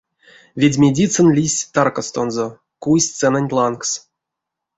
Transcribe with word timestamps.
Ведьмедицын 0.61 1.27
лиссь 1.35 1.67
таркастонзо, 1.73 2.47
куйсь 2.83 3.09
сценанть 3.13 3.53
лангс. 3.57 3.91